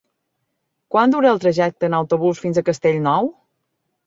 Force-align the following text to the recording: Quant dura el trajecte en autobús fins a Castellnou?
Quant 0.95 1.13
dura 1.15 1.29
el 1.33 1.41
trajecte 1.43 1.87
en 1.89 1.97
autobús 1.99 2.43
fins 2.47 2.61
a 2.63 2.65
Castellnou? 2.71 3.31